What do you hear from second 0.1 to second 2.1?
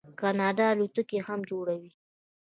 کاناډا الوتکې هم جوړوي.